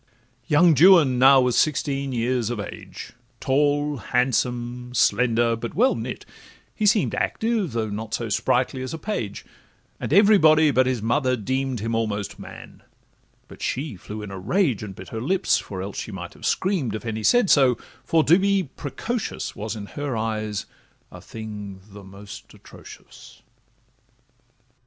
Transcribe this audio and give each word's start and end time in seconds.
Young 0.47 0.75
Juan 0.75 1.19
now 1.19 1.41
was 1.41 1.55
sixteen 1.55 2.11
years 2.11 2.49
of 2.49 2.59
age, 2.59 3.13
Tall, 3.39 3.97
handsome, 3.97 4.95
slender, 4.95 5.55
but 5.55 5.75
well 5.75 5.93
knit: 5.93 6.25
he 6.73 6.87
seem'd 6.87 7.13
Active, 7.13 7.73
though 7.73 7.91
not 7.91 8.15
so 8.15 8.27
sprightly, 8.27 8.81
as 8.81 8.95
a 8.95 8.97
page; 8.97 9.45
And 9.99 10.11
everybody 10.11 10.71
but 10.71 10.87
his 10.87 11.03
mother 11.03 11.35
deem'd 11.37 11.81
Him 11.81 11.93
almost 11.93 12.39
man; 12.39 12.81
but 13.47 13.61
she 13.61 13.95
flew 13.95 14.23
in 14.23 14.31
a 14.31 14.39
rage 14.39 14.81
And 14.81 14.95
bit 14.95 15.09
her 15.09 15.21
lips 15.21 15.59
(for 15.59 15.83
else 15.83 15.99
she 15.99 16.11
might 16.11 16.33
have 16.33 16.47
scream'd) 16.47 16.95
If 16.95 17.05
any 17.05 17.21
said 17.21 17.51
so, 17.51 17.77
for 18.03 18.23
to 18.23 18.39
be 18.39 18.63
precocious 18.75 19.55
Was 19.55 19.75
in 19.75 19.85
her 19.85 20.17
eyes 20.17 20.65
a 21.11 21.21
thing 21.21 21.79
the 21.91 22.03
most 22.03 22.51
atrocious. 22.55 23.43